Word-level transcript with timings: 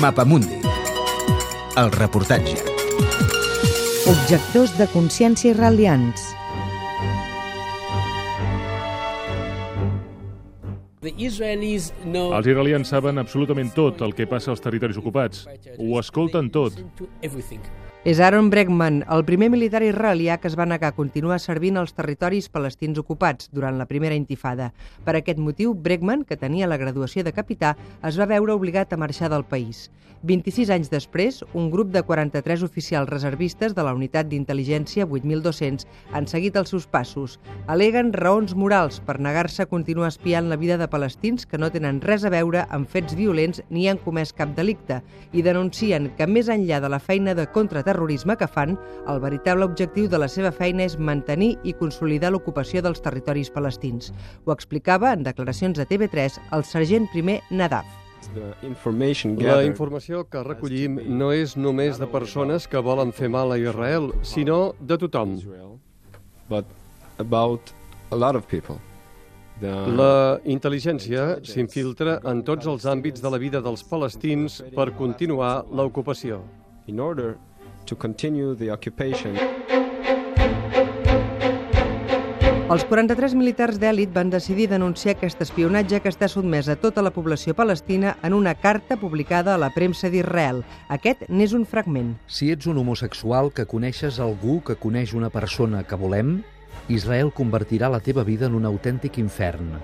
Mapamundi. 0.00 0.56
El 1.76 1.90
reportatge. 1.92 2.56
Objectors 4.08 4.72
de 4.78 4.86
consciència 4.94 5.52
israelians. 5.52 6.22
Els 11.04 12.48
israelians 12.48 12.88
saben 12.88 13.20
absolutament 13.20 13.74
tot 13.76 14.00
el 14.00 14.16
que 14.16 14.24
passa 14.30 14.54
als 14.54 14.64
territoris 14.64 14.96
ocupats. 14.96 15.44
Ho 15.76 16.00
escolten 16.00 16.48
tot. 16.48 16.80
És 18.02 18.18
Aaron 18.18 18.46
Bregman, 18.48 19.02
el 19.12 19.26
primer 19.28 19.50
militar 19.52 19.82
israelià 19.84 20.38
que 20.40 20.48
es 20.48 20.54
va 20.56 20.64
negar 20.64 20.88
a 20.88 20.96
continuar 20.96 21.36
servint 21.44 21.76
als 21.76 21.92
territoris 21.92 22.48
palestins 22.48 22.96
ocupats 23.02 23.50
durant 23.52 23.76
la 23.76 23.84
primera 23.90 24.16
intifada. 24.16 24.70
Per 25.04 25.18
aquest 25.18 25.36
motiu, 25.36 25.74
Bregman, 25.76 26.24
que 26.24 26.40
tenia 26.40 26.70
la 26.70 26.80
graduació 26.80 27.26
de 27.26 27.36
capità, 27.36 27.74
es 28.00 28.16
va 28.16 28.30
veure 28.30 28.56
obligat 28.56 28.94
a 28.94 29.00
marxar 29.04 29.28
del 29.28 29.44
país. 29.44 29.90
26 30.22 30.68
anys 30.68 30.90
després, 30.92 31.38
un 31.56 31.70
grup 31.72 31.88
de 31.94 32.02
43 32.04 32.62
oficials 32.66 33.08
reservistes 33.08 33.72
de 33.72 33.84
la 33.84 33.94
unitat 33.96 34.28
d'intel·ligència 34.28 35.06
8200 35.08 35.86
han 36.12 36.26
seguit 36.28 36.58
els 36.60 36.72
seus 36.74 36.84
passos. 36.86 37.38
Aleguen 37.72 38.12
raons 38.12 38.52
morals 38.52 39.00
per 39.00 39.16
negar-se 39.16 39.64
a 39.64 39.70
continuar 39.70 40.10
espiant 40.12 40.50
la 40.50 40.60
vida 40.60 40.76
de 40.76 40.88
palestins 40.92 41.46
que 41.48 41.56
no 41.56 41.70
tenen 41.72 42.02
res 42.04 42.26
a 42.28 42.32
veure 42.32 42.66
amb 42.68 42.88
fets 42.88 43.16
violents 43.16 43.62
ni 43.70 43.88
han 43.88 44.00
comès 44.04 44.34
cap 44.36 44.52
delicte 44.56 45.00
i 45.32 45.40
denuncien 45.40 46.10
que 46.18 46.28
més 46.28 46.52
enllà 46.52 46.82
de 46.84 46.92
la 46.92 47.00
feina 47.00 47.34
de 47.34 47.48
contraterrorisme 47.48 47.89
terrorisme 47.90 48.38
que 48.38 48.48
fan, 48.48 48.78
el 49.10 49.20
veritable 49.20 49.66
objectiu 49.66 50.08
de 50.08 50.22
la 50.22 50.30
seva 50.30 50.54
feina 50.54 50.86
és 50.86 50.98
mantenir 50.98 51.56
i 51.66 51.76
consolidar 51.76 52.32
l'ocupació 52.32 52.82
dels 52.86 53.02
territoris 53.04 53.50
palestins. 53.52 54.14
Ho 54.46 54.54
explicava 54.56 55.12
en 55.12 55.26
declaracions 55.26 55.78
a 55.82 55.88
TV3 55.90 56.38
el 56.56 56.64
sergent 56.64 57.10
primer 57.12 57.40
Nadaf. 57.50 58.00
La 58.34 59.62
informació 59.64 60.22
que 60.30 60.42
recollim 60.44 60.98
no 61.18 61.30
és 61.32 61.56
només 61.56 61.98
de 61.98 62.06
persones 62.06 62.68
que 62.68 62.82
volen 62.84 63.10
fer 63.16 63.30
mal 63.32 63.50
a 63.50 63.58
Israel, 63.58 64.12
sinó 64.22 64.74
de 64.80 64.98
tothom. 65.00 65.34
La 70.00 70.12
intel·ligència 70.48 71.24
s'infiltra 71.44 72.20
en 72.30 72.44
tots 72.46 72.68
els 72.70 72.86
àmbits 72.88 73.20
de 73.24 73.32
la 73.32 73.40
vida 73.40 73.60
dels 73.64 73.82
palestins 73.84 74.60
per 74.76 74.92
continuar 74.96 75.66
l'ocupació. 75.68 76.40
In 76.88 77.00
order 77.00 77.34
to 77.90 77.96
continue 77.96 78.54
the 78.54 78.70
occupation. 78.70 79.34
Els 82.70 82.84
43 82.86 83.32
militars 83.34 83.80
d'èlit 83.82 84.12
van 84.14 84.28
decidir 84.30 84.68
denunciar 84.70 85.16
aquest 85.16 85.40
espionatge 85.42 85.98
que 85.98 86.10
està 86.12 86.28
sotmès 86.30 86.68
a 86.70 86.76
tota 86.78 87.02
la 87.02 87.10
població 87.10 87.50
palestina 87.58 88.12
en 88.22 88.36
una 88.36 88.52
carta 88.54 88.94
publicada 89.00 89.56
a 89.56 89.58
la 89.58 89.72
premsa 89.74 90.06
d'Israel. 90.12 90.62
Aquest 90.86 91.24
n'és 91.26 91.50
un 91.58 91.66
fragment. 91.66 92.12
Si 92.30 92.52
ets 92.54 92.70
un 92.70 92.78
homosexual 92.78 93.50
que 93.50 93.66
coneixes 93.66 94.20
algú 94.22 94.60
que 94.62 94.78
coneix 94.78 95.16
una 95.18 95.32
persona 95.34 95.82
que 95.82 95.98
volem, 95.98 96.44
Israel 96.86 97.34
convertirà 97.34 97.90
la 97.90 97.98
teva 97.98 98.22
vida 98.22 98.46
en 98.46 98.54
un 98.54 98.70
autèntic 98.70 99.18
infern. 99.18 99.74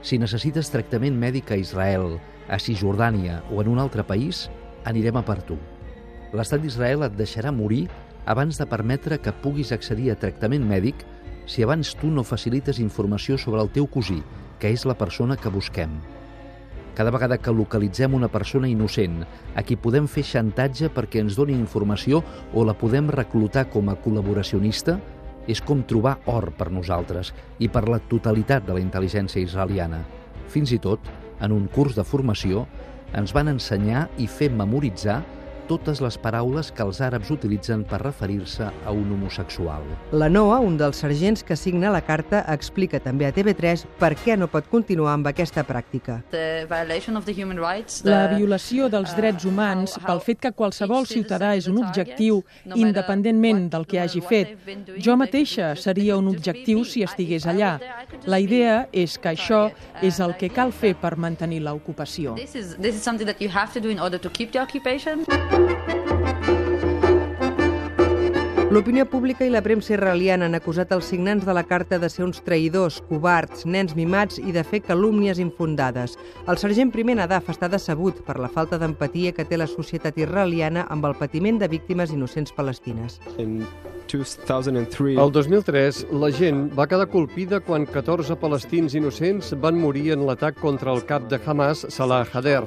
Si 0.00 0.16
necessites 0.16 0.72
tractament 0.72 1.20
mèdic 1.20 1.52
a 1.52 1.60
Israel, 1.60 2.16
a 2.48 2.56
Cisjordània 2.56 3.42
o 3.52 3.60
en 3.60 3.68
un 3.68 3.84
altre 3.84 4.00
país, 4.00 4.46
anirem 4.88 5.20
a 5.20 5.26
per 5.28 5.42
tu 5.44 5.60
l'estat 6.32 6.62
d'Israel 6.62 7.04
et 7.04 7.18
deixarà 7.18 7.52
morir 7.52 7.88
abans 8.24 8.56
de 8.58 8.66
permetre 8.66 9.20
que 9.20 9.34
puguis 9.44 9.72
accedir 9.72 10.10
a 10.10 10.18
tractament 10.18 10.64
mèdic 10.64 11.04
si 11.46 11.62
abans 11.62 11.92
tu 12.00 12.08
no 12.08 12.24
facilites 12.24 12.80
informació 12.80 13.36
sobre 13.38 13.60
el 13.60 13.70
teu 13.70 13.86
cosí, 13.86 14.22
que 14.58 14.72
és 14.72 14.86
la 14.88 14.96
persona 14.96 15.36
que 15.36 15.52
busquem. 15.52 15.92
Cada 16.94 17.10
vegada 17.10 17.38
que 17.42 17.52
localitzem 17.52 18.14
una 18.14 18.30
persona 18.30 18.68
innocent 18.70 19.24
a 19.54 19.62
qui 19.66 19.76
podem 19.76 20.06
fer 20.06 20.22
xantatge 20.24 20.88
perquè 20.94 21.20
ens 21.24 21.34
doni 21.36 21.56
informació 21.58 22.22
o 22.54 22.64
la 22.64 22.76
podem 22.78 23.10
reclutar 23.10 23.66
com 23.68 23.90
a 23.90 23.96
col·laboracionista, 23.98 25.00
és 25.50 25.60
com 25.60 25.82
trobar 25.84 26.20
or 26.30 26.52
per 26.56 26.70
nosaltres 26.72 27.34
i 27.60 27.68
per 27.68 27.84
la 27.90 27.98
totalitat 27.98 28.64
de 28.64 28.78
la 28.78 28.80
intel·ligència 28.80 29.42
israeliana. 29.42 30.00
Fins 30.48 30.72
i 30.72 30.78
tot, 30.78 31.02
en 31.42 31.52
un 31.52 31.66
curs 31.68 31.98
de 31.98 32.04
formació, 32.06 32.64
ens 33.12 33.34
van 33.34 33.50
ensenyar 33.50 34.06
i 34.22 34.28
fer 34.30 34.48
memoritzar 34.54 35.20
totes 35.68 36.00
les 36.04 36.16
paraules 36.20 36.70
que 36.74 36.84
els 36.84 37.00
àrabs 37.04 37.30
utilitzen 37.34 37.84
per 37.88 38.00
referir-se 38.02 38.66
a 38.68 38.92
un 38.92 39.12
homosexual. 39.12 39.82
La 40.12 40.28
Noa, 40.28 40.60
un 40.60 40.76
dels 40.80 41.00
sergents 41.00 41.44
que 41.44 41.56
signa 41.56 41.92
la 41.92 42.02
carta, 42.04 42.44
explica 42.52 43.00
també 43.00 43.26
a 43.28 43.32
TV3 43.34 43.84
per 44.00 44.12
què 44.18 44.36
no 44.38 44.48
pot 44.52 44.68
continuar 44.70 45.14
amb 45.14 45.28
aquesta 45.30 45.64
pràctica. 45.66 46.20
La 48.04 48.22
violació 48.34 48.88
dels 48.92 49.14
drets 49.16 49.44
humans 49.48 49.98
pel 50.04 50.22
fet 50.24 50.42
que 50.44 50.52
qualsevol 50.52 51.08
ciutadà 51.08 51.54
és 51.58 51.68
un 51.70 51.80
objectiu 51.82 52.42
independentment 52.74 53.68
del 53.72 53.86
que 53.86 54.00
hagi 54.02 54.22
fet. 54.24 54.54
Jo 54.98 55.16
mateixa 55.20 55.74
seria 55.76 56.18
un 56.20 56.28
objectiu 56.32 56.84
si 56.84 57.04
estigués 57.06 57.46
allà. 57.46 57.76
La 58.26 58.40
idea 58.40 58.84
és 58.92 59.18
que 59.18 59.34
això 59.34 59.68
és 60.02 60.20
el 60.20 60.36
que 60.40 60.50
cal 60.52 60.72
fer 60.72 60.94
per 61.00 61.16
mantenir 61.16 61.62
l'ocupació. 61.64 62.34
This 62.36 62.54
is, 62.54 62.76
this 62.76 62.94
is 62.96 63.02
something 63.02 63.26
that 63.26 63.40
you 63.40 63.50
have 63.50 63.72
to 63.72 63.80
do 63.80 63.90
in 63.90 64.00
order 64.00 64.18
to 64.20 64.30
keep 64.30 64.52
the 64.52 64.60
occupation. 64.60 65.24
L'opinió 68.74 69.04
pública 69.06 69.46
i 69.46 69.52
la 69.54 69.60
premsa 69.62 69.92
israeliana 69.94 70.48
han 70.48 70.56
acusat 70.58 70.90
els 70.96 71.06
signants 71.06 71.44
de 71.46 71.54
la 71.54 71.62
carta 71.62 71.94
de 72.02 72.08
ser 72.10 72.24
uns 72.24 72.40
traïdors, 72.42 72.96
covards, 73.06 73.62
nens 73.70 73.92
mimats 73.94 74.40
i 74.42 74.50
de 74.50 74.64
fer 74.66 74.80
calúmnies 74.82 75.38
infundades. 75.38 76.16
El 76.50 76.58
sergent 76.58 76.90
primer 76.90 77.14
Nadaf 77.20 77.52
està 77.54 77.68
decebut 77.70 78.18
per 78.26 78.34
la 78.42 78.50
falta 78.50 78.80
d'empatia 78.82 79.30
que 79.36 79.44
té 79.46 79.60
la 79.60 79.68
societat 79.70 80.18
israeliana 80.18 80.88
amb 80.90 81.06
el 81.06 81.14
patiment 81.20 81.62
de 81.62 81.68
víctimes 81.70 82.10
innocents 82.10 82.50
palestines. 82.56 83.20
El 83.38 85.32
2003, 85.38 86.02
la 86.24 86.32
gent 86.34 86.66
va 86.74 86.88
quedar 86.90 87.06
colpida 87.14 87.62
quan 87.62 87.86
14 87.86 88.34
palestins 88.42 88.98
innocents 88.98 89.54
van 89.62 89.78
morir 89.78 90.10
en 90.18 90.26
l'atac 90.26 90.58
contra 90.58 90.90
el 90.90 91.06
cap 91.06 91.30
de 91.30 91.38
Hamas, 91.46 91.86
Salah 91.94 92.26
Hader. 92.26 92.64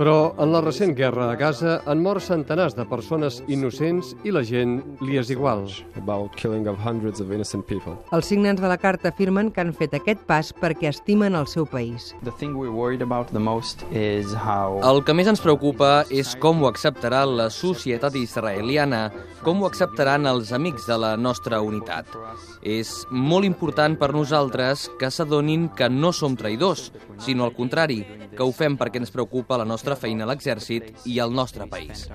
Però 0.00 0.32
en 0.40 0.48
la 0.48 0.62
recent 0.64 0.94
guerra 0.96 1.26
a 1.28 1.34
Gaza 1.36 1.74
han 1.84 2.00
mort 2.00 2.24
centenars 2.24 2.72
de 2.72 2.86
persones 2.88 3.42
innocents 3.52 4.14
i 4.24 4.30
la 4.32 4.40
gent 4.48 4.78
li 5.04 5.18
és 5.20 5.28
igual. 5.28 5.66
About 6.00 6.38
killing 6.40 6.64
of 6.70 6.78
hundreds 6.80 7.20
of 7.20 7.28
innocent 7.36 7.66
people. 7.68 7.98
Els 8.16 8.30
signants 8.32 8.62
de 8.64 8.70
la 8.70 8.78
carta 8.80 9.10
afirmen 9.12 9.50
que 9.52 9.60
han 9.60 9.74
fet 9.76 9.92
aquest 9.98 10.22
pas 10.24 10.54
perquè 10.56 10.88
estimen 10.88 11.36
el 11.36 11.44
seu 11.52 11.66
país. 11.68 12.14
The 12.24 12.32
thing 12.40 12.56
we're 12.56 12.72
worried 12.72 13.04
about 13.04 13.34
the 13.36 13.42
most 13.44 13.84
is 13.92 14.32
how... 14.32 14.80
El 14.88 15.02
que 15.04 15.12
més 15.12 15.28
ens 15.28 15.44
preocupa 15.44 16.06
és 16.08 16.32
com 16.40 16.64
ho 16.64 16.70
acceptarà 16.70 17.26
la 17.28 17.50
societat 17.52 18.16
israeliana, 18.16 19.10
com 19.44 19.60
ho 19.60 19.68
acceptaran 19.68 20.24
els 20.32 20.54
amics 20.56 20.88
de 20.88 20.96
la 20.96 21.12
nostra 21.20 21.60
unitat. 21.60 22.08
És 22.64 23.04
molt 23.12 23.44
important 23.44 24.00
per 24.00 24.14
nosaltres 24.16 24.88
que 24.96 25.12
s'adonin 25.12 25.68
que 25.76 25.92
no 25.92 26.08
som 26.16 26.40
traïdors, 26.40 26.88
sinó 27.20 27.44
al 27.44 27.52
contrari, 27.52 28.00
que 28.32 28.44
ho 28.46 28.52
fem 28.56 28.80
perquè 28.80 29.00
ens 29.02 29.12
preocupa 29.12 29.58
la 29.60 29.68
nostra 29.68 29.89
feina 29.96 30.24
a 30.24 30.30
l'exèrcit 30.30 31.06
i 31.06 31.18
al 31.20 31.32
nostre 31.32 31.66
país. 31.70 32.08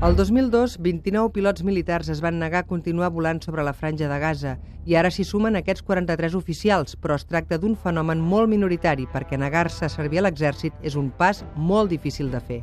El 0.00 0.14
2002, 0.14 0.78
29 0.78 1.32
pilots 1.34 1.64
militars 1.66 2.08
es 2.08 2.20
van 2.22 2.36
negar 2.38 2.60
a 2.62 2.66
continuar 2.70 3.08
volant 3.10 3.40
sobre 3.42 3.64
la 3.66 3.72
franja 3.74 4.06
de 4.06 4.18
Gaza 4.22 4.52
i 4.86 4.94
ara 4.94 5.10
s'hi 5.10 5.24
sumen 5.26 5.58
aquests 5.58 5.82
43 5.82 6.36
oficials, 6.38 6.94
però 6.94 7.16
es 7.18 7.26
tracta 7.26 7.58
d'un 7.58 7.74
fenomen 7.74 8.22
molt 8.22 8.46
minoritari 8.46 9.08
perquè 9.10 9.34
negar-se 9.42 9.88
a 9.88 9.90
servir 9.90 10.22
a 10.22 10.24
l'exèrcit 10.28 10.86
és 10.86 10.94
un 10.94 11.10
pas 11.10 11.42
molt 11.56 11.90
difícil 11.90 12.30
de 12.30 12.38
fer. 12.38 12.60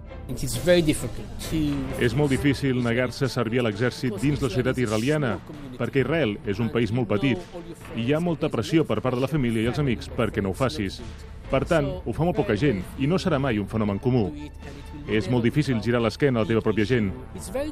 És 1.99 2.15
molt 2.15 2.31
difícil 2.31 2.79
negar-se 2.79 3.27
a 3.27 3.33
servir 3.35 3.59
a 3.59 3.67
l'exèrcit 3.67 4.15
dins 4.23 4.39
la 4.39 4.47
societat 4.47 4.79
israeliana 4.79 5.35
perquè 5.75 6.07
Israel 6.07 6.37
és 6.47 6.63
un 6.63 6.71
país 6.71 6.95
molt 6.95 7.11
petit 7.11 7.37
i 7.97 8.07
hi 8.07 8.13
ha 8.15 8.23
molta 8.23 8.47
pressió 8.47 8.87
per 8.87 9.01
part 9.03 9.19
de 9.19 9.27
la 9.27 9.33
família 9.35 9.67
i 9.67 9.73
els 9.73 9.83
amics 9.83 10.07
perquè 10.07 10.39
no 10.39 10.55
ho 10.55 10.57
facis. 10.63 11.01
Per 11.51 11.65
tant, 11.67 11.99
ho 11.99 12.15
fa 12.15 12.23
molt 12.23 12.39
poca 12.39 12.55
gent 12.55 12.79
i 12.97 13.11
no 13.11 13.19
serà 13.19 13.43
mai 13.43 13.59
un 13.59 13.67
fenomen 13.67 13.99
comú. 13.99 14.29
És 15.07 15.27
molt 15.29 15.45
difícil 15.45 15.81
girar 15.85 16.01
l'esquena 16.01 16.39
a 16.39 16.43
la 16.43 16.49
teva 16.49 16.63
pròpia 16.65 16.85
gent. 16.89 17.11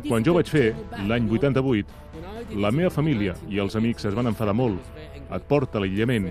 Quan 0.07 0.25
jo 0.25 0.35
vaig 0.37 0.49
fer, 0.51 0.67
l'any 1.09 1.29
88, 1.31 1.95
la 2.61 2.71
meva 2.71 2.91
família 2.93 3.33
i 3.49 3.59
els 3.63 3.75
amics 3.79 4.05
es 4.05 4.13
van 4.13 4.29
enfadar 4.29 4.53
molt. 4.53 4.79
Et 5.33 5.47
porta 5.49 5.81
l'aïllament. 5.81 6.29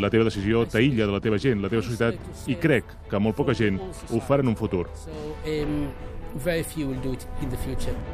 La 0.00 0.10
teva 0.10 0.26
decisió 0.26 0.64
t'aïlla 0.66 1.06
de 1.06 1.12
la 1.12 1.22
teva 1.22 1.38
gent, 1.38 1.62
la 1.62 1.70
teva 1.70 1.84
societat, 1.84 2.18
i 2.50 2.56
crec 2.58 2.84
que 3.10 3.20
molt 3.22 3.36
poca 3.38 3.54
gent 3.54 3.78
ho 3.78 4.20
farà 4.26 4.42
en 4.42 4.54
un 4.54 4.58
futur. 4.58 4.86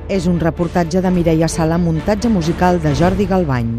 És 0.08 0.26
un 0.30 0.40
reportatge 0.40 1.00
de 1.02 1.10
Mireia 1.10 1.48
Sala, 1.48 1.78
muntatge 1.78 2.28
musical 2.28 2.80
de 2.82 2.94
Jordi 2.94 3.26
Galbany. 3.26 3.74